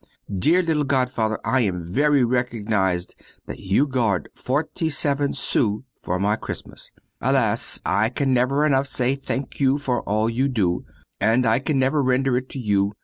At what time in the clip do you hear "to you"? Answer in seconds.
12.49-12.93